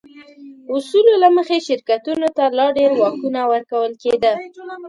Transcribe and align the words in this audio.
اصولو 0.73 1.13
له 1.23 1.29
مخې 1.37 1.57
شرکتونو 1.67 2.27
ته 2.37 2.43
لا 2.57 2.65
ډېر 2.77 2.91
واکونه 3.01 3.41
ورکول 3.51 3.91
کېده. 4.03 4.33